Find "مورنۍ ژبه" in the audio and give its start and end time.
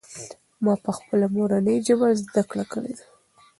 1.35-2.07